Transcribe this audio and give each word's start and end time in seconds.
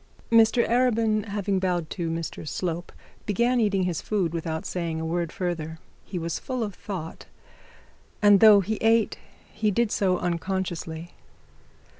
Mr 0.31 0.67
Arabin 0.67 1.59
bowed 1.59 1.87
to 1.91 2.09
Mr 2.09 2.47
Slope, 2.47 2.91
began 3.27 3.59
eating 3.59 3.83
his 3.83 4.01
food, 4.01 4.33
without 4.33 4.65
saying 4.65 4.99
a 4.99 5.05
word 5.05 5.31
further. 5.31 5.77
He 6.05 6.17
was 6.17 6.39
full 6.39 6.63
of 6.63 6.73
thoughts, 6.73 7.27
and 8.19 8.39
though 8.39 8.61
he 8.61 8.77
ate 8.77 9.19
he 9.53 9.69
did 9.69 9.91
so 9.91 10.17
unconsciously. 10.17 11.13